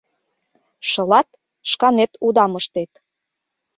Шылат— 0.89 1.29
шканет 1.69 2.11
удам 2.25 2.51
ыштет... 2.59 2.91